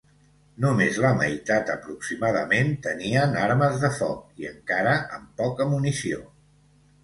Només 0.63 0.95
la 1.03 1.11
meitat 1.19 1.69
aproximadament 1.73 2.73
tenien 2.87 3.37
armes 3.43 3.79
de 3.87 3.93
foc 4.01 4.43
i 4.45 4.51
encara 4.55 4.99
amb 5.21 5.33
poca 5.45 5.73
munició. 5.77 6.27